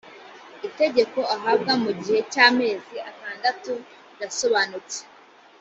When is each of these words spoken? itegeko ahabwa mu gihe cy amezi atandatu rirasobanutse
itegeko 0.67 1.19
ahabwa 1.35 1.73
mu 1.83 1.91
gihe 2.01 2.19
cy 2.31 2.39
amezi 2.47 2.95
atandatu 3.09 3.71
rirasobanutse 4.09 4.99